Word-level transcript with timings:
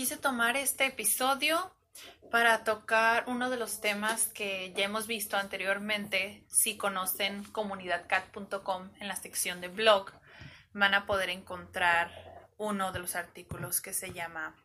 Quise 0.00 0.16
tomar 0.16 0.56
este 0.56 0.86
episodio 0.86 1.70
para 2.30 2.64
tocar 2.64 3.24
uno 3.26 3.50
de 3.50 3.58
los 3.58 3.82
temas 3.82 4.28
que 4.28 4.72
ya 4.72 4.86
hemos 4.86 5.06
visto 5.06 5.36
anteriormente. 5.36 6.42
Si 6.48 6.78
conocen 6.78 7.44
comunidadcat.com 7.44 8.92
en 8.98 9.08
la 9.08 9.16
sección 9.16 9.60
de 9.60 9.68
blog, 9.68 10.10
van 10.72 10.94
a 10.94 11.04
poder 11.04 11.28
encontrar 11.28 12.48
uno 12.56 12.92
de 12.92 12.98
los 12.98 13.14
artículos 13.14 13.82
que 13.82 13.92
se 13.92 14.14
llama 14.14 14.56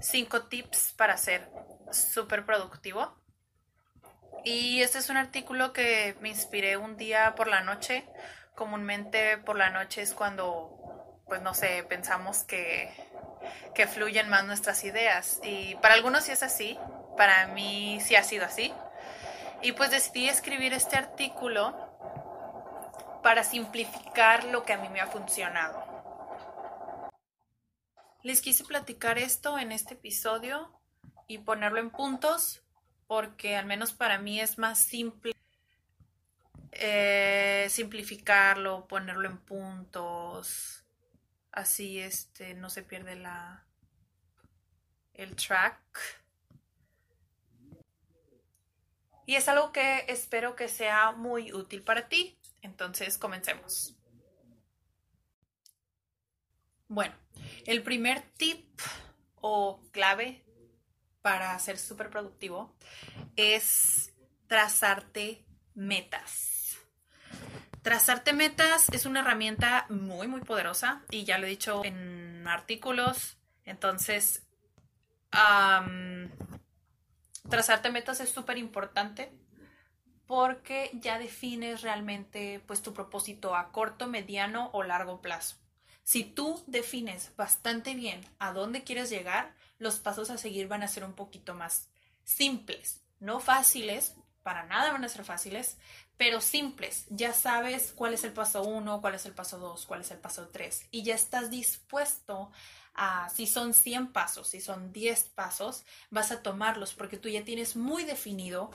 5 0.00 0.44
tips 0.44 0.94
para 0.96 1.18
ser 1.18 1.46
súper 1.92 2.46
productivo. 2.46 3.14
Y 4.46 4.80
este 4.80 4.96
es 4.96 5.10
un 5.10 5.18
artículo 5.18 5.74
que 5.74 6.16
me 6.22 6.30
inspiré 6.30 6.78
un 6.78 6.96
día 6.96 7.34
por 7.34 7.48
la 7.48 7.60
noche. 7.60 8.08
Comúnmente 8.54 9.36
por 9.36 9.58
la 9.58 9.68
noche 9.68 10.00
es 10.00 10.14
cuando, 10.14 11.20
pues 11.26 11.42
no 11.42 11.52
sé, 11.52 11.84
pensamos 11.86 12.44
que, 12.44 12.90
que 13.74 13.86
fluyen 13.86 14.28
más 14.28 14.44
nuestras 14.44 14.84
ideas. 14.84 15.40
Y 15.42 15.74
para 15.76 15.94
algunos 15.94 16.24
sí 16.24 16.32
es 16.32 16.42
así, 16.42 16.78
para 17.16 17.48
mí 17.48 17.98
sí 18.00 18.16
ha 18.16 18.22
sido 18.22 18.44
así. 18.44 18.72
Y 19.62 19.72
pues 19.72 19.90
decidí 19.90 20.28
escribir 20.28 20.72
este 20.72 20.96
artículo 20.96 21.74
para 23.22 23.42
simplificar 23.44 24.44
lo 24.44 24.64
que 24.64 24.74
a 24.74 24.78
mí 24.78 24.88
me 24.88 25.00
ha 25.00 25.06
funcionado. 25.06 25.82
Les 28.22 28.40
quise 28.40 28.64
platicar 28.64 29.18
esto 29.18 29.58
en 29.58 29.72
este 29.72 29.94
episodio 29.94 30.70
y 31.26 31.38
ponerlo 31.38 31.78
en 31.78 31.90
puntos 31.90 32.62
porque 33.06 33.56
al 33.56 33.66
menos 33.66 33.92
para 33.92 34.18
mí 34.18 34.40
es 34.40 34.58
más 34.58 34.78
simple 34.78 35.34
eh, 36.72 37.66
simplificarlo, 37.70 38.88
ponerlo 38.88 39.28
en 39.28 39.38
puntos, 39.38 40.83
así 41.54 42.00
este 42.00 42.54
no 42.54 42.68
se 42.68 42.82
pierde 42.82 43.16
la 43.16 43.64
el 45.14 45.36
track. 45.36 45.80
Y 49.26 49.36
es 49.36 49.48
algo 49.48 49.72
que 49.72 50.04
espero 50.08 50.54
que 50.54 50.68
sea 50.68 51.12
muy 51.12 51.52
útil 51.52 51.82
para 51.82 52.08
ti. 52.08 52.38
Entonces, 52.60 53.16
comencemos. 53.16 53.96
Bueno, 56.88 57.14
el 57.64 57.82
primer 57.82 58.22
tip 58.36 58.80
o 59.36 59.80
clave 59.92 60.44
para 61.22 61.58
ser 61.58 61.78
súper 61.78 62.10
productivo 62.10 62.76
es 63.36 64.12
trazarte 64.46 65.46
metas. 65.74 66.53
Trazarte 67.84 68.32
metas 68.32 68.88
es 68.92 69.04
una 69.04 69.20
herramienta 69.20 69.84
muy, 69.90 70.26
muy 70.26 70.40
poderosa 70.40 71.02
y 71.10 71.24
ya 71.24 71.36
lo 71.36 71.46
he 71.46 71.50
dicho 71.50 71.84
en 71.84 72.48
artículos. 72.48 73.36
Entonces, 73.66 74.42
trazarte 77.50 77.90
metas 77.90 78.20
es 78.20 78.30
súper 78.30 78.56
importante 78.56 79.30
porque 80.26 80.92
ya 80.94 81.18
defines 81.18 81.82
realmente 81.82 82.62
pues 82.66 82.80
tu 82.80 82.94
propósito 82.94 83.54
a 83.54 83.70
corto, 83.70 84.06
mediano 84.06 84.70
o 84.72 84.82
largo 84.82 85.20
plazo. 85.20 85.56
Si 86.04 86.24
tú 86.24 86.64
defines 86.66 87.36
bastante 87.36 87.94
bien 87.94 88.22
a 88.38 88.52
dónde 88.52 88.82
quieres 88.82 89.10
llegar, 89.10 89.54
los 89.76 89.98
pasos 89.98 90.30
a 90.30 90.38
seguir 90.38 90.68
van 90.68 90.82
a 90.82 90.88
ser 90.88 91.04
un 91.04 91.12
poquito 91.12 91.54
más 91.54 91.90
simples, 92.22 93.02
no 93.20 93.40
fáciles, 93.40 94.14
para 94.44 94.64
nada 94.66 94.92
van 94.92 95.04
a 95.04 95.08
ser 95.08 95.24
fáciles, 95.24 95.78
pero 96.16 96.40
simples. 96.40 97.06
Ya 97.08 97.32
sabes 97.32 97.92
cuál 97.96 98.14
es 98.14 98.22
el 98.22 98.32
paso 98.32 98.62
uno, 98.62 99.00
cuál 99.00 99.16
es 99.16 99.26
el 99.26 99.32
paso 99.32 99.58
dos, 99.58 99.86
cuál 99.86 100.02
es 100.02 100.10
el 100.12 100.18
paso 100.18 100.48
tres 100.48 100.86
y 100.92 101.02
ya 101.02 101.14
estás 101.16 101.50
dispuesto 101.50 102.52
a, 102.94 103.28
si 103.30 103.46
son 103.48 103.74
100 103.74 104.12
pasos, 104.12 104.48
si 104.48 104.60
son 104.60 104.92
10 104.92 105.24
pasos, 105.30 105.84
vas 106.10 106.30
a 106.30 106.42
tomarlos 106.42 106.94
porque 106.94 107.16
tú 107.16 107.28
ya 107.28 107.42
tienes 107.42 107.74
muy 107.74 108.04
definido 108.04 108.70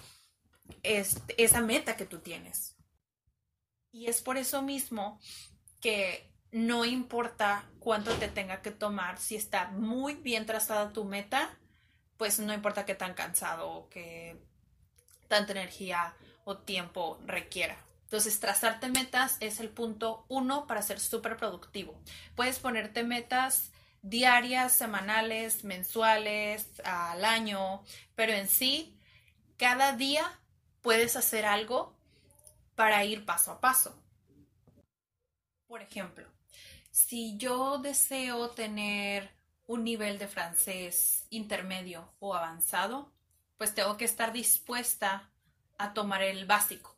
esa 0.84 1.62
meta 1.62 1.96
que 1.96 2.06
tú 2.06 2.20
tienes. 2.20 2.76
Y 3.92 4.08
es 4.08 4.22
por 4.22 4.38
eso 4.38 4.62
mismo 4.62 5.20
que 5.80 6.34
no 6.52 6.84
importa 6.84 7.70
cuánto 7.80 8.14
te 8.16 8.28
tenga 8.28 8.62
que 8.62 8.72
tomar, 8.72 9.20
si 9.20 9.36
está 9.36 9.70
muy 9.70 10.16
bien 10.16 10.48
trazada 10.48 10.92
tu 10.92 11.06
meta, 11.06 11.58
pues 12.18 12.40
no 12.40 12.54
importa 12.54 12.86
qué 12.86 12.96
tan 12.96 13.14
cansado 13.14 13.70
o 13.70 13.90
qué 13.90 14.49
tanta 15.30 15.54
energía 15.54 16.14
o 16.44 16.58
tiempo 16.58 17.18
requiera. 17.26 17.78
Entonces, 18.04 18.40
trazarte 18.40 18.90
metas 18.90 19.38
es 19.40 19.62
el 19.62 19.70
punto 19.70 20.26
uno 20.28 20.68
para 20.68 20.82
ser 20.82 21.00
súper 21.00 21.38
productivo. 21.38 22.02
Puedes 22.36 22.60
ponerte 22.60 23.04
metas 23.04 23.72
diarias, 24.02 24.74
semanales, 24.74 25.64
mensuales, 25.64 26.68
al 26.84 27.24
año, 27.24 27.84
pero 28.16 28.34
en 28.34 28.50
sí, 28.50 28.98
cada 29.58 29.94
día 29.94 30.40
puedes 30.82 31.16
hacer 31.16 31.46
algo 31.46 31.96
para 32.76 33.06
ir 33.06 33.26
paso 33.26 33.52
a 33.52 33.62
paso. 33.62 34.02
Por 35.68 35.82
ejemplo, 35.82 36.28
si 36.90 37.38
yo 37.38 37.78
deseo 37.78 38.50
tener 38.50 39.30
un 39.68 39.84
nivel 39.84 40.18
de 40.18 40.28
francés 40.28 41.28
intermedio 41.30 42.12
o 42.20 42.34
avanzado, 42.34 43.12
pues 43.60 43.76
tengo 43.76 43.98
que 43.98 44.06
estar 44.06 44.32
dispuesta 44.32 45.30
a 45.78 45.94
tomar 45.94 46.24
el 46.24 46.46
básico 46.46 46.96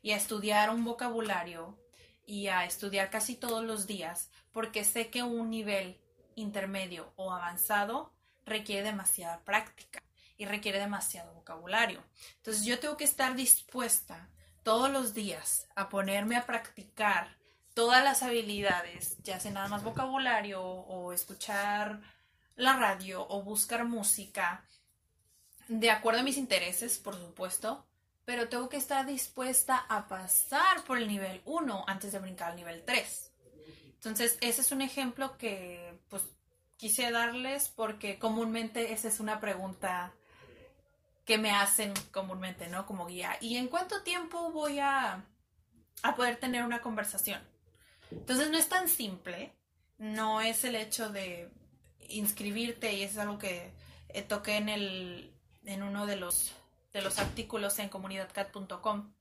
y 0.00 0.12
a 0.12 0.16
estudiar 0.16 0.70
un 0.70 0.84
vocabulario 0.84 1.76
y 2.24 2.46
a 2.46 2.64
estudiar 2.64 3.10
casi 3.10 3.34
todos 3.34 3.64
los 3.64 3.88
días 3.88 4.30
porque 4.52 4.84
sé 4.84 5.10
que 5.10 5.24
un 5.24 5.50
nivel 5.50 6.00
intermedio 6.36 7.12
o 7.16 7.32
avanzado 7.32 8.12
requiere 8.46 8.84
demasiada 8.84 9.40
práctica 9.40 10.04
y 10.38 10.44
requiere 10.44 10.78
demasiado 10.78 11.34
vocabulario. 11.34 12.04
Entonces 12.36 12.64
yo 12.64 12.78
tengo 12.78 12.96
que 12.96 13.04
estar 13.04 13.34
dispuesta 13.34 14.28
todos 14.62 14.88
los 14.88 15.14
días 15.14 15.66
a 15.74 15.88
ponerme 15.88 16.36
a 16.36 16.46
practicar 16.46 17.36
todas 17.74 18.04
las 18.04 18.22
habilidades, 18.22 19.20
ya 19.24 19.40
sea 19.40 19.50
nada 19.50 19.66
más 19.66 19.82
vocabulario 19.82 20.62
o 20.62 21.12
escuchar 21.12 22.00
la 22.54 22.76
radio 22.76 23.26
o 23.28 23.42
buscar 23.42 23.84
música, 23.84 24.64
de 25.80 25.90
acuerdo 25.90 26.20
a 26.20 26.24
mis 26.24 26.36
intereses, 26.36 26.98
por 26.98 27.16
supuesto, 27.16 27.86
pero 28.24 28.48
tengo 28.48 28.68
que 28.68 28.76
estar 28.76 29.06
dispuesta 29.06 29.76
a 29.88 30.06
pasar 30.06 30.84
por 30.84 30.98
el 30.98 31.08
nivel 31.08 31.40
1 31.44 31.84
antes 31.86 32.12
de 32.12 32.18
brincar 32.18 32.50
al 32.50 32.56
nivel 32.56 32.82
3. 32.84 33.32
Entonces, 33.94 34.36
ese 34.40 34.60
es 34.60 34.72
un 34.72 34.82
ejemplo 34.82 35.38
que 35.38 35.98
pues 36.08 36.22
quise 36.76 37.10
darles 37.10 37.68
porque 37.68 38.18
comúnmente 38.18 38.92
esa 38.92 39.08
es 39.08 39.20
una 39.20 39.40
pregunta 39.40 40.12
que 41.24 41.38
me 41.38 41.52
hacen 41.52 41.94
comúnmente, 42.10 42.68
¿no? 42.68 42.84
Como 42.84 43.06
guía. 43.06 43.38
¿Y 43.40 43.56
en 43.56 43.68
cuánto 43.68 44.02
tiempo 44.02 44.50
voy 44.50 44.80
a, 44.80 45.24
a 46.02 46.14
poder 46.16 46.36
tener 46.36 46.64
una 46.64 46.82
conversación? 46.82 47.40
Entonces 48.10 48.50
no 48.50 48.58
es 48.58 48.68
tan 48.68 48.88
simple, 48.88 49.52
no 49.98 50.40
es 50.40 50.64
el 50.64 50.74
hecho 50.74 51.08
de 51.10 51.50
inscribirte 52.08 52.92
y 52.92 53.02
es 53.02 53.16
algo 53.16 53.38
que 53.38 53.72
eh, 54.08 54.22
toqué 54.22 54.56
en, 54.56 54.68
el, 54.68 55.31
en 55.64 55.82
uno 55.82 56.06
de 56.06 56.16
los, 56.16 56.54
de 56.92 57.02
los 57.02 57.18
artículos 57.18 57.78
en 57.78 57.88
comunidadcat.com. 57.88 59.12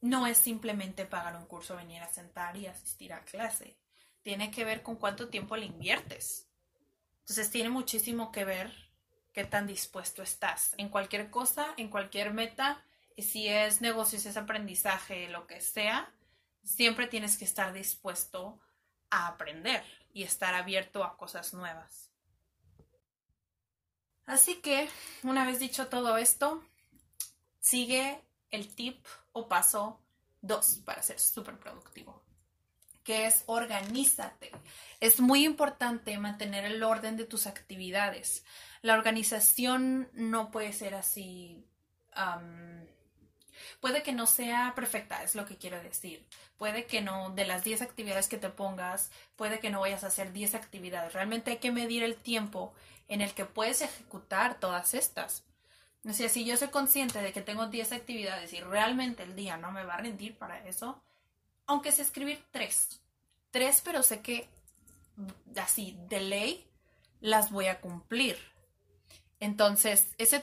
No 0.00 0.26
es 0.26 0.38
simplemente 0.38 1.06
pagar 1.06 1.36
un 1.36 1.46
curso, 1.46 1.76
venir 1.76 2.02
a 2.02 2.12
sentar 2.12 2.56
y 2.56 2.66
asistir 2.66 3.12
a 3.12 3.24
clase. 3.24 3.76
Tiene 4.22 4.50
que 4.50 4.64
ver 4.64 4.82
con 4.82 4.96
cuánto 4.96 5.28
tiempo 5.28 5.56
le 5.56 5.66
inviertes. 5.66 6.48
Entonces 7.20 7.50
tiene 7.50 7.70
muchísimo 7.70 8.32
que 8.32 8.44
ver 8.44 8.72
qué 9.32 9.44
tan 9.44 9.66
dispuesto 9.66 10.22
estás 10.22 10.74
en 10.78 10.88
cualquier 10.88 11.30
cosa, 11.30 11.74
en 11.76 11.88
cualquier 11.88 12.32
meta, 12.32 12.84
y 13.16 13.22
si 13.22 13.48
es 13.48 13.80
negocio, 13.80 14.18
es 14.18 14.36
aprendizaje, 14.36 15.28
lo 15.28 15.46
que 15.46 15.60
sea, 15.60 16.12
siempre 16.62 17.06
tienes 17.06 17.38
que 17.38 17.44
estar 17.44 17.72
dispuesto 17.72 18.60
a 19.10 19.28
aprender 19.28 19.84
y 20.12 20.24
estar 20.24 20.54
abierto 20.54 21.04
a 21.04 21.16
cosas 21.16 21.54
nuevas. 21.54 22.13
Así 24.26 24.56
que, 24.56 24.88
una 25.22 25.44
vez 25.44 25.58
dicho 25.58 25.88
todo 25.88 26.16
esto, 26.16 26.62
sigue 27.60 28.22
el 28.50 28.74
tip 28.74 29.04
o 29.32 29.48
paso 29.48 30.00
dos 30.40 30.80
para 30.84 31.02
ser 31.02 31.18
súper 31.18 31.58
productivo, 31.58 32.22
que 33.02 33.26
es 33.26 33.44
organízate. 33.46 34.50
Es 35.00 35.20
muy 35.20 35.44
importante 35.44 36.16
mantener 36.18 36.64
el 36.64 36.82
orden 36.82 37.16
de 37.16 37.24
tus 37.24 37.46
actividades. 37.46 38.44
La 38.82 38.94
organización 38.94 40.08
no 40.12 40.50
puede 40.50 40.72
ser 40.72 40.94
así. 40.94 41.66
Puede 43.80 44.02
que 44.02 44.12
no 44.12 44.26
sea 44.26 44.72
perfecta, 44.74 45.22
es 45.22 45.34
lo 45.34 45.46
que 45.46 45.56
quiero 45.56 45.80
decir. 45.82 46.26
Puede 46.56 46.86
que 46.86 47.00
no, 47.00 47.30
de 47.30 47.46
las 47.46 47.64
10 47.64 47.82
actividades 47.82 48.28
que 48.28 48.38
te 48.38 48.50
pongas, 48.50 49.10
puede 49.36 49.60
que 49.60 49.70
no 49.70 49.80
vayas 49.80 50.04
a 50.04 50.08
hacer 50.08 50.32
10 50.32 50.54
actividades. 50.54 51.12
Realmente 51.12 51.52
hay 51.52 51.56
que 51.58 51.72
medir 51.72 52.02
el 52.02 52.16
tiempo 52.16 52.74
en 53.08 53.20
el 53.20 53.34
que 53.34 53.44
puedes 53.44 53.82
ejecutar 53.82 54.58
todas 54.60 54.94
estas. 54.94 55.44
O 56.06 56.12
sea, 56.12 56.28
si 56.28 56.44
yo 56.44 56.56
soy 56.56 56.68
consciente 56.68 57.20
de 57.22 57.32
que 57.32 57.40
tengo 57.40 57.66
10 57.66 57.92
actividades 57.92 58.52
y 58.52 58.60
realmente 58.60 59.22
el 59.22 59.34
día 59.34 59.56
no 59.56 59.72
me 59.72 59.84
va 59.84 59.94
a 59.94 59.98
rendir 59.98 60.36
para 60.36 60.66
eso, 60.66 61.02
aunque 61.66 61.92
sé 61.92 62.02
escribir 62.02 62.44
3, 62.50 63.00
3, 63.50 63.82
pero 63.84 64.02
sé 64.02 64.20
que 64.20 64.48
así, 65.56 65.96
de 66.08 66.20
ley, 66.20 66.66
las 67.20 67.50
voy 67.50 67.66
a 67.66 67.80
cumplir. 67.80 68.38
Entonces, 69.40 70.08
ese 70.18 70.42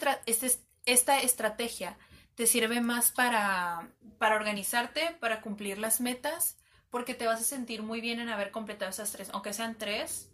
esta 0.86 1.20
estrategia 1.20 1.98
te 2.42 2.48
sirve 2.48 2.82
más 2.82 3.12
para, 3.12 3.92
para 4.18 4.36
organizarte, 4.36 5.16
para 5.20 5.42
cumplir 5.42 5.78
las 5.78 6.02
metas, 6.02 6.58
porque 6.90 7.14
te 7.14 7.28
vas 7.28 7.40
a 7.40 7.44
sentir 7.44 7.84
muy 7.84 8.02
bien 8.02 8.20
en 8.20 8.30
haber 8.30 8.50
completado 8.50 8.90
esas 8.90 9.12
tres, 9.12 9.30
aunque 9.32 9.54
sean 9.54 9.78
tres, 9.78 10.32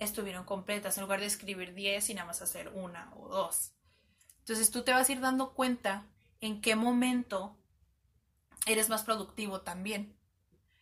estuvieron 0.00 0.44
completas, 0.46 0.98
en 0.98 1.02
lugar 1.02 1.20
de 1.20 1.26
escribir 1.26 1.72
10 1.72 2.10
y 2.10 2.14
nada 2.14 2.26
más 2.26 2.42
hacer 2.42 2.70
una 2.70 3.14
o 3.14 3.28
dos. 3.28 3.70
Entonces 4.40 4.72
tú 4.72 4.82
te 4.82 4.92
vas 4.92 5.08
a 5.08 5.12
ir 5.12 5.20
dando 5.20 5.54
cuenta 5.54 6.08
en 6.40 6.60
qué 6.60 6.74
momento 6.74 7.56
eres 8.66 8.88
más 8.88 9.04
productivo 9.04 9.60
también. 9.60 10.18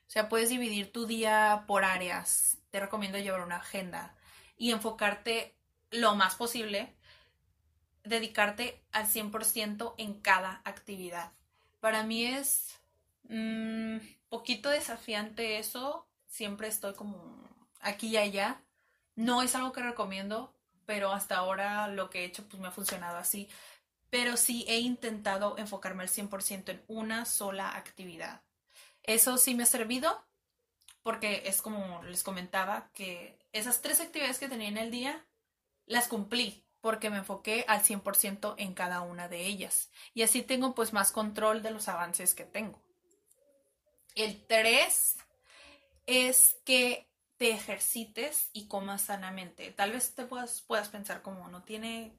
O 0.07 0.11
sea, 0.11 0.31
puedes 0.31 0.49
dividir 0.49 0.91
tu 0.91 1.05
día 1.05 1.65
por 1.67 1.85
áreas. 1.85 2.57
Te 2.71 2.81
recomiendo 2.81 3.19
llevar 3.19 3.43
una 3.43 3.57
agenda 3.57 4.17
y 4.57 4.71
enfocarte 4.71 5.55
lo 5.91 6.15
más 6.15 6.37
posible, 6.37 6.97
dedicarte 8.05 8.83
al 8.93 9.07
100% 9.07 9.95
en 9.99 10.21
cada 10.21 10.61
actividad. 10.65 11.33
Para 11.81 12.03
mí 12.03 12.25
es 12.25 12.81
un 13.29 13.97
mm, 13.97 14.01
poquito 14.29 14.69
desafiante 14.69 15.59
eso. 15.59 16.07
Siempre 16.27 16.69
estoy 16.69 16.95
como 16.95 17.49
aquí 17.81 18.09
y 18.09 18.17
allá 18.17 18.63
no 19.15 19.43
es 19.43 19.55
algo 19.55 19.73
que 19.73 19.83
recomiendo, 19.83 20.55
pero 20.87 21.13
hasta 21.13 21.37
ahora 21.37 21.89
lo 21.89 22.11
que 22.11 22.21
he 22.21 22.25
hecho 22.25 22.47
pues 22.49 22.61
me 22.61 22.69
ha 22.69 22.73
funcionado 22.73 23.19
así. 23.19 23.49
Pero 24.11 24.37
sí 24.37 24.65
he 24.69 24.79
intentado 24.81 25.57
enfocarme 25.59 26.03
al 26.03 26.09
100% 26.09 26.71
en 26.71 26.83
una 26.87 27.25
sola 27.25 27.77
actividad. 27.77 28.43
Eso 29.03 29.39
sí 29.39 29.55
me 29.55 29.65
ha 29.65 29.67
servido 29.67 30.25
porque 31.03 31.43
es 31.47 31.63
como 31.63 32.03
les 32.05 32.23
comentaba 32.23 32.91
que 32.95 33.39
esas 33.53 33.83
tres 33.83 34.01
actividades 34.01 34.39
que 34.39 34.49
tenía 34.49 34.69
en 34.69 34.79
el 34.79 34.91
día 34.91 35.25
las 35.87 36.09
cumplí 36.09 36.65
porque 36.83 37.11
me 37.11 37.19
enfoqué 37.19 37.65
al 37.69 37.83
100% 37.83 38.57
en 38.59 38.75
cada 38.75 39.01
una 39.01 39.29
de 39.29 39.47
ellas. 39.47 39.89
Y 40.13 40.23
así 40.23 40.43
tengo 40.43 40.75
pues 40.75 40.93
más 40.93 41.13
control 41.13 41.63
de 41.63 41.71
los 41.71 41.89
avances 41.89 42.35
que 42.35 42.45
tengo. 42.45 42.83
El 44.17 44.45
3 44.47 45.17
es 46.07 46.57
que 46.65 47.09
te 47.39 47.51
ejercites 47.51 48.51
y 48.53 48.67
comas 48.67 49.03
sanamente. 49.03 49.71
Tal 49.71 49.93
vez 49.93 50.15
te 50.15 50.27
puedas, 50.27 50.61
puedas 50.63 50.89
pensar 50.89 51.23
como 51.23 51.49
no 51.49 51.63
tiene 51.63 52.13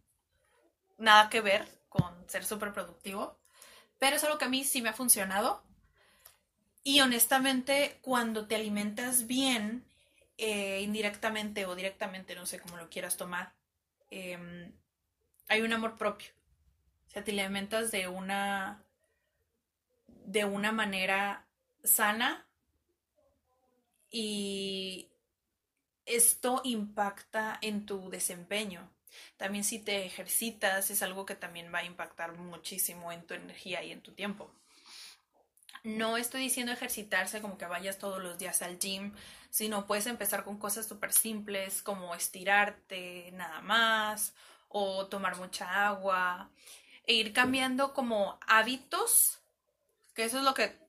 nada 0.98 1.30
que 1.30 1.42
ver 1.42 1.68
con 1.89 2.27
ser 2.30 2.45
súper 2.45 2.74
productivo, 2.74 3.38
pero 4.00 4.16
es 4.16 4.24
algo 4.24 4.38
que 4.38 4.45
a 4.45 4.50
mí 4.50 4.63
sí 4.63 4.81
me 4.81 4.89
ha 4.89 4.94
funcionado. 4.94 5.62
Y 6.86 7.01
honestamente, 7.01 8.00
cuando 8.01 8.48
te 8.48 8.56
alimentas 8.56 9.27
bien, 9.27 9.86
eh, 10.38 10.81
indirectamente 10.81 11.66
o 11.66 11.75
directamente, 11.75 12.33
no 12.33 12.45
sé 12.45 12.59
cómo 12.59 12.77
lo 12.77 12.89
quieras 12.89 13.18
tomar, 13.18 13.54
em, 14.13 14.71
hay 15.48 15.62
un 15.62 15.74
amor 15.74 15.98
propio. 15.98 16.30
O 17.07 17.10
sea, 17.10 17.24
te 17.24 17.31
alimentas 17.31 17.92
de 17.92 18.07
una, 18.07 18.83
de 20.07 20.45
una 20.45 20.71
manera 20.71 21.48
sana 21.83 22.48
y 24.10 25.10
esto 26.06 26.62
impacta 26.63 27.57
en 27.62 27.86
tu 27.86 28.10
desempeño. 28.10 28.89
También 29.38 29.63
si 29.63 29.80
te 29.80 30.06
ejercitas 30.06 30.89
es 30.89 31.01
algo 31.04 31.25
que 31.25 31.36
también 31.36 31.74
va 31.74 31.80
a 31.80 31.86
impactar 31.86 32.38
muchísimo 32.38 33.12
en 33.12 33.25
tu 33.25 33.33
energía 33.33 33.83
y 33.83 33.92
en 33.92 34.01
tu 34.01 34.13
tiempo. 34.13 34.51
No 35.83 36.15
estoy 36.15 36.41
diciendo 36.41 36.71
ejercitarse 36.71 37.41
como 37.41 37.57
que 37.57 37.65
vayas 37.65 37.97
todos 37.97 38.24
los 38.24 38.38
días 38.38 38.62
al 38.62 38.80
gym, 38.80 39.13
sino 39.50 39.85
puedes 39.85 40.07
empezar 40.07 40.45
con 40.45 40.57
cosas 40.57 40.88
súper 40.88 41.12
simples 41.12 41.83
como 41.83 42.15
estirarte 42.15 43.31
nada 43.33 43.62
más 43.62 44.33
o 44.69 45.07
tomar 45.07 45.35
mucha 45.35 45.88
agua 45.88 46.50
e 47.06 47.15
ir 47.15 47.33
cambiando 47.33 47.94
como 47.94 48.39
hábitos, 48.47 49.41
que 50.15 50.24
eso 50.24 50.38
es 50.38 50.45
lo 50.45 50.53
que 50.53 50.80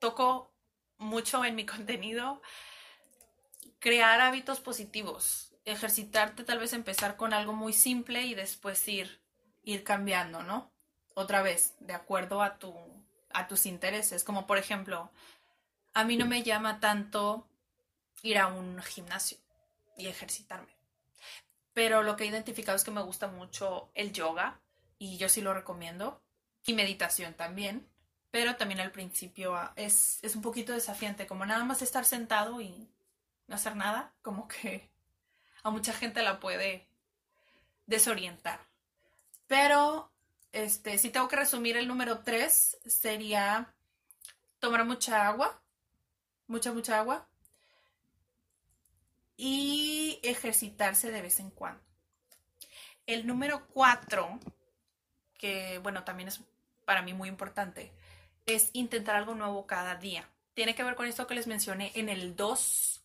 toco 0.00 0.52
mucho 0.98 1.44
en 1.44 1.54
mi 1.54 1.64
contenido 1.66 2.42
crear 3.78 4.20
hábitos 4.20 4.60
positivos, 4.60 5.54
ejercitarte, 5.66 6.44
tal 6.44 6.58
vez 6.58 6.72
empezar 6.72 7.16
con 7.16 7.34
algo 7.34 7.52
muy 7.52 7.72
simple 7.72 8.22
y 8.22 8.34
después 8.34 8.88
ir, 8.88 9.20
ir 9.62 9.84
cambiando, 9.84 10.42
¿no? 10.42 10.72
Otra 11.14 11.42
vez, 11.42 11.74
de 11.80 11.92
acuerdo 11.92 12.42
a, 12.42 12.58
tu, 12.58 12.74
a 13.34 13.46
tus 13.46 13.66
intereses. 13.66 14.24
Como 14.24 14.46
por 14.46 14.56
ejemplo, 14.56 15.10
a 15.92 16.04
mí 16.04 16.16
no 16.16 16.26
me 16.26 16.42
llama 16.42 16.80
tanto 16.80 17.46
ir 18.22 18.38
a 18.38 18.46
un 18.46 18.80
gimnasio 18.82 19.38
y 19.96 20.06
ejercitarme. 20.06 20.74
Pero 21.74 22.02
lo 22.02 22.16
que 22.16 22.24
he 22.24 22.28
identificado 22.28 22.76
es 22.76 22.84
que 22.84 22.90
me 22.90 23.02
gusta 23.02 23.26
mucho 23.26 23.90
el 23.94 24.12
yoga 24.12 24.60
y 24.98 25.18
yo 25.18 25.28
sí 25.28 25.40
lo 25.40 25.52
recomiendo. 25.52 26.22
Y 26.66 26.72
meditación 26.72 27.34
también. 27.34 27.86
Pero 28.30 28.56
también 28.56 28.80
al 28.80 28.90
principio 28.90 29.54
ah, 29.54 29.72
es, 29.76 30.18
es 30.22 30.34
un 30.34 30.42
poquito 30.42 30.72
desafiante, 30.72 31.26
como 31.26 31.44
nada 31.46 31.64
más 31.64 31.82
estar 31.82 32.04
sentado 32.04 32.60
y 32.60 32.88
no 33.46 33.54
hacer 33.54 33.76
nada, 33.76 34.12
como 34.22 34.48
que 34.48 34.90
a 35.62 35.70
mucha 35.70 35.92
gente 35.92 36.22
la 36.22 36.40
puede 36.40 36.88
desorientar. 37.86 38.60
Pero, 39.46 40.10
este, 40.54 40.98
si 40.98 41.10
tengo 41.10 41.26
que 41.26 41.34
resumir 41.34 41.76
el 41.76 41.88
número 41.88 42.20
3, 42.20 42.78
sería 42.86 43.74
tomar 44.60 44.84
mucha 44.84 45.26
agua, 45.26 45.60
mucha, 46.46 46.72
mucha 46.72 47.00
agua, 47.00 47.26
y 49.36 50.20
ejercitarse 50.22 51.10
de 51.10 51.22
vez 51.22 51.40
en 51.40 51.50
cuando. 51.50 51.82
El 53.04 53.26
número 53.26 53.66
4, 53.66 54.38
que 55.36 55.80
bueno, 55.82 56.04
también 56.04 56.28
es 56.28 56.40
para 56.84 57.02
mí 57.02 57.12
muy 57.14 57.28
importante, 57.28 57.92
es 58.46 58.70
intentar 58.74 59.16
algo 59.16 59.34
nuevo 59.34 59.66
cada 59.66 59.96
día. 59.96 60.30
Tiene 60.54 60.76
que 60.76 60.84
ver 60.84 60.94
con 60.94 61.06
esto 61.06 61.26
que 61.26 61.34
les 61.34 61.48
mencioné 61.48 61.90
en 61.96 62.08
el 62.08 62.36
2 62.36 63.04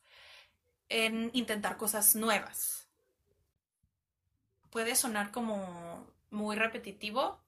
en 0.89 1.31
intentar 1.33 1.77
cosas 1.77 2.13
nuevas. 2.15 2.87
Puede 4.69 4.95
sonar 4.95 5.31
como 5.31 6.05
muy 6.31 6.55
repetitivo, 6.55 7.39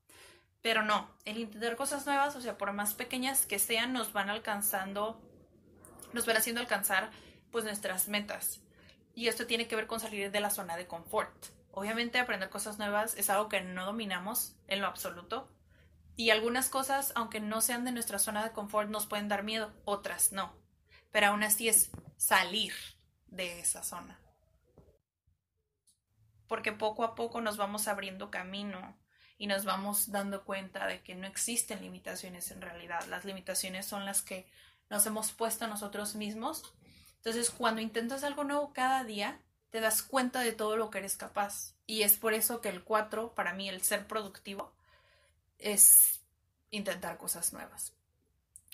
pero 0.62 0.84
no, 0.84 1.10
el 1.26 1.40
intentar 1.40 1.76
cosas 1.76 2.06
nuevas, 2.06 2.36
o 2.36 2.42
sea, 2.42 2.58
por 2.58 2.72
más 2.74 2.94
pequeñas 2.94 3.46
que 3.46 3.60
sean, 3.60 3.94
nos 3.94 4.14
van 4.14 4.30
alcanzando, 4.30 5.20
nos 6.14 6.26
van 6.26 6.38
haciendo 6.38 6.62
alcanzar 6.62 7.10
pues 7.52 7.66
nuestras 7.66 8.08
metas. 8.08 8.62
Y 9.16 9.28
esto 9.28 9.48
tiene 9.48 9.68
que 9.68 9.76
ver 9.76 9.88
con 9.88 10.00
salir 10.00 10.32
de 10.32 10.40
la 10.40 10.50
zona 10.50 10.78
de 10.78 10.88
confort. 10.88 11.48
Obviamente 11.72 12.20
aprender 12.20 12.50
cosas 12.50 12.78
nuevas 12.78 13.16
es 13.16 13.30
algo 13.30 13.50
que 13.50 13.62
no 13.62 13.86
dominamos 13.86 14.56
en 14.68 14.82
lo 14.82 14.88
absoluto. 14.88 15.50
Y 16.16 16.30
algunas 16.30 16.70
cosas, 16.70 17.12
aunque 17.16 17.40
no 17.40 17.62
sean 17.62 17.84
de 17.84 17.92
nuestra 17.92 18.20
zona 18.20 18.44
de 18.44 18.52
confort, 18.52 18.90
nos 18.90 19.08
pueden 19.08 19.28
dar 19.28 19.44
miedo, 19.44 19.74
otras 19.86 20.32
no. 20.32 20.54
Pero 21.12 21.28
aún 21.28 21.44
así 21.44 21.68
es 21.68 21.92
salir 22.18 22.74
de 23.28 23.60
esa 23.60 23.84
zona. 23.84 24.20
Porque 26.52 26.74
poco 26.74 27.06
a 27.06 27.16
poco 27.16 27.40
nos 27.40 27.56
vamos 27.56 27.88
abriendo 27.88 28.30
camino 28.30 28.98
y 29.38 29.48
nos 29.48 29.64
vamos 29.64 30.12
dando 30.12 30.44
cuenta 30.44 30.86
de 30.86 31.02
que 31.02 31.16
no 31.16 31.26
existen 31.26 31.82
limitaciones 31.82 32.52
en 32.52 32.60
realidad. 32.62 33.06
Las 33.08 33.24
limitaciones 33.24 33.86
son 33.86 34.04
las 34.04 34.22
que 34.22 34.46
nos 34.90 35.06
hemos 35.06 35.32
puesto 35.32 35.66
nosotros 35.68 36.14
mismos. 36.16 36.74
Entonces, 37.16 37.52
cuando 37.52 37.80
intentas 37.80 38.26
algo 38.26 38.44
nuevo 38.44 38.74
cada 38.74 39.06
día, 39.06 39.40
te 39.70 39.80
das 39.80 40.04
cuenta 40.04 40.42
de 40.42 40.52
todo 40.52 40.76
lo 40.76 40.90
que 40.90 40.98
eres 40.98 41.16
capaz. 41.16 41.74
Y 41.88 42.02
es 42.02 42.18
por 42.18 42.34
eso 42.34 42.60
que 42.60 42.68
el 42.68 42.84
4, 42.84 43.34
para 43.34 43.54
mí, 43.54 43.70
el 43.70 43.82
ser 43.82 44.06
productivo, 44.06 44.74
es 45.58 46.20
intentar 46.70 47.18
cosas 47.18 47.54
nuevas. 47.54 47.94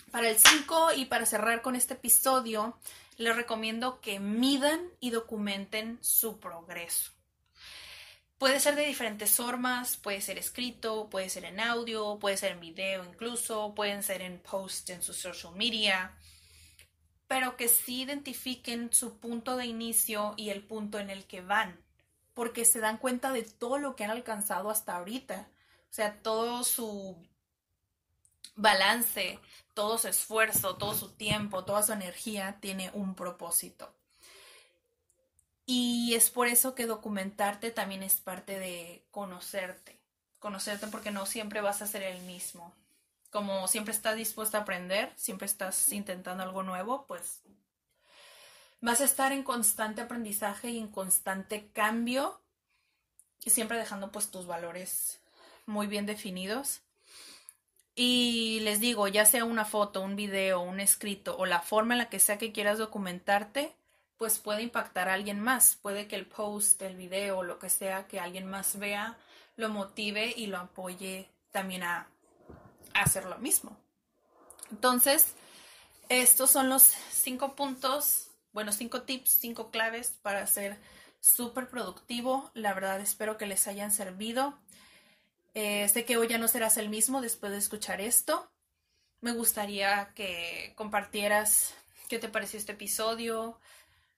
Para 0.10 0.30
el 0.30 0.40
5 0.40 0.94
y 0.94 1.06
para 1.06 1.28
cerrar 1.28 1.62
con 1.62 1.76
este 1.76 1.94
episodio, 1.94 2.76
les 3.18 3.36
recomiendo 3.36 4.02
que 4.02 4.20
midan 4.20 4.90
y 5.00 5.12
documenten 5.12 6.00
su 6.02 6.40
progreso. 6.40 7.17
Puede 8.38 8.60
ser 8.60 8.76
de 8.76 8.86
diferentes 8.86 9.32
formas, 9.32 9.98
puede 9.98 10.22
ser 10.22 10.38
escrito, 10.38 11.10
puede 11.10 11.28
ser 11.28 11.46
en 11.46 11.60
audio, 11.60 12.20
puede 12.20 12.38
ser 12.38 12.52
en 12.52 12.60
video 12.60 13.04
incluso, 13.04 13.74
pueden 13.74 14.04
ser 14.04 14.22
en 14.22 14.40
post 14.40 14.92
en 14.92 15.02
su 15.02 15.14
social 15.14 15.56
media, 15.56 16.16
pero 17.28 17.58
que 17.58 17.68
sí 17.68 18.04
identifiquen 18.04 18.94
su 18.94 19.18
punto 19.18 19.58
de 19.58 19.66
inicio 19.66 20.36
y 20.38 20.52
el 20.52 20.64
punto 20.64 21.00
en 21.00 21.10
el 21.10 21.26
que 21.26 21.42
van, 21.42 21.84
porque 22.36 22.64
se 22.64 22.80
dan 22.80 23.00
cuenta 23.00 23.32
de 23.32 23.42
todo 23.42 23.80
lo 23.80 23.96
que 23.96 24.04
han 24.04 24.12
alcanzado 24.12 24.70
hasta 24.70 24.96
ahorita, 24.96 25.50
o 25.90 25.94
sea, 25.94 26.22
todo 26.22 26.64
su 26.64 27.18
balance, 28.56 29.40
todo 29.74 29.98
su 29.98 30.10
esfuerzo, 30.10 30.76
todo 30.78 30.94
su 30.94 31.10
tiempo, 31.14 31.66
toda 31.66 31.82
su 31.82 31.92
energía 31.92 32.60
tiene 32.62 32.92
un 32.94 33.16
propósito. 33.16 33.98
Y 35.70 36.16
es 36.16 36.30
por 36.30 36.48
eso 36.48 36.76
que 36.76 36.86
documentarte 36.86 37.72
también 37.72 38.02
es 38.02 38.16
parte 38.22 38.58
de 38.58 39.04
conocerte. 39.12 40.00
Conocerte 40.40 40.88
porque 40.88 41.12
no 41.12 41.26
siempre 41.26 41.60
vas 41.60 41.82
a 41.82 41.88
ser 41.88 42.04
el 42.04 42.22
mismo. 42.22 42.74
Como 43.32 43.68
siempre 43.68 43.94
estás 43.94 44.16
dispuesta 44.16 44.60
a 44.60 44.62
aprender, 44.62 45.12
siempre 45.18 45.46
estás 45.46 45.92
intentando 45.92 46.42
algo 46.42 46.64
nuevo, 46.64 47.06
pues 47.06 47.42
vas 48.80 49.02
a 49.02 49.04
estar 49.04 49.34
en 49.34 49.44
constante 49.44 50.00
aprendizaje 50.00 50.70
y 50.70 50.80
en 50.80 50.88
constante 50.88 51.70
cambio 51.74 52.40
y 53.44 53.50
siempre 53.50 53.78
dejando 53.78 54.10
pues 54.10 54.32
tus 54.32 54.48
valores 54.48 55.20
muy 55.66 55.88
bien 55.88 56.06
definidos. 56.06 56.80
Y 57.94 58.62
les 58.62 58.80
digo, 58.80 59.10
ya 59.10 59.26
sea 59.26 59.44
una 59.44 59.66
foto, 59.66 60.02
un 60.02 60.16
video, 60.16 60.62
un 60.62 60.80
escrito 60.80 61.36
o 61.38 61.46
la 61.46 61.60
forma 61.60 61.94
en 61.94 61.98
la 61.98 62.10
que 62.10 62.20
sea 62.20 62.38
que 62.38 62.54
quieras 62.54 62.78
documentarte, 62.78 63.76
pues 64.18 64.40
puede 64.40 64.64
impactar 64.64 65.10
a 65.10 65.14
alguien 65.14 65.40
más. 65.40 65.78
Puede 65.82 66.08
que 66.08 66.16
el 66.16 66.26
post, 66.26 66.82
el 66.82 66.96
video, 66.96 67.44
lo 67.44 67.60
que 67.60 67.70
sea 67.70 68.08
que 68.08 68.20
alguien 68.20 68.50
más 68.50 68.78
vea, 68.80 69.18
lo 69.56 69.70
motive 69.70 70.34
y 70.36 70.48
lo 70.48 70.58
apoye 70.58 71.30
también 71.52 71.84
a, 71.84 72.08
hacer 72.94 73.26
lo 73.26 73.38
mismo. 73.38 73.78
Entonces, 74.72 75.28
estos 76.10 76.50
son 76.50 76.70
los 76.70 76.84
cinco 77.12 77.56
puntos, 77.56 78.30
bueno, 78.54 78.72
cinco 78.72 79.04
tips, 79.04 79.30
cinco 79.30 79.70
claves 79.70 80.18
para 80.24 80.48
ser 80.48 80.80
súper 81.20 81.70
productivo. 81.70 82.50
La 82.56 82.74
verdad, 82.74 83.00
espero 83.00 83.38
que 83.38 83.46
les 83.46 83.68
hayan 83.68 83.92
servido. 83.92 84.58
Eh, 85.54 85.88
sé 85.90 86.06
que 86.06 86.18
hoy 86.18 86.28
ya 86.28 86.40
no 86.40 86.48
serás 86.48 86.78
el 86.78 86.90
mismo 86.90 87.22
después 87.22 87.52
de 87.52 87.60
escuchar 87.60 88.02
esto. 88.02 88.50
Me 89.22 89.32
gustaría 89.32 90.12
que 90.16 90.74
compartieras 90.76 91.76
qué 92.08 92.20
te 92.20 92.30
pareció 92.30 92.58
este 92.60 92.74
episodio, 92.74 93.60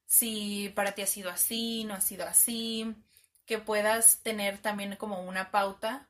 si 0.10 0.70
para 0.70 0.94
ti 0.94 1.04
ha 1.04 1.08
sido 1.08 1.30
así, 1.30 1.84
no 1.84 1.94
ha 1.94 2.02
sido 2.02 2.26
así, 2.26 2.96
que 3.46 3.60
puedas 3.60 4.24
tener 4.24 4.58
también 4.58 4.96
como 4.96 5.22
una 5.22 5.52
pauta 5.52 6.10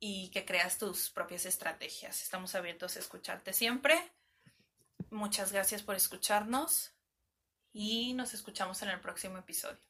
y 0.00 0.30
que 0.30 0.44
creas 0.44 0.78
tus 0.78 1.10
propias 1.10 1.46
estrategias. 1.46 2.22
Estamos 2.22 2.56
abiertos 2.56 2.96
a 2.96 2.98
escucharte 2.98 3.52
siempre. 3.52 3.96
Muchas 5.10 5.52
gracias 5.52 5.82
por 5.84 5.94
escucharnos 5.94 6.90
y 7.72 8.14
nos 8.14 8.34
escuchamos 8.34 8.82
en 8.82 8.88
el 8.88 9.00
próximo 9.00 9.38
episodio. 9.38 9.89